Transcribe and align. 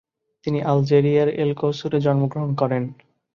তিনি 0.45 0.59
আলজেরিয়ার 0.63 1.29
এল-কসুর 1.41 1.91
এ 1.93 2.03
জন্মগ্রহণ 2.05 2.51
করেন। 2.55 2.83